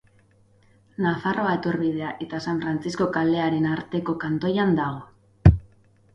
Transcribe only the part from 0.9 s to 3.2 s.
Nafarroa etorbidea eta San Frantzisko